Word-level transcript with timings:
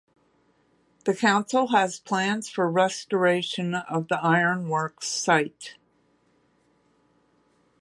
The 1.05 1.13
council 1.13 1.67
has 1.67 1.99
plans 1.99 2.49
for 2.49 2.67
restoration 2.71 3.75
of 3.75 4.07
the 4.07 4.17
ironworks 4.19 5.07
site. 5.07 5.75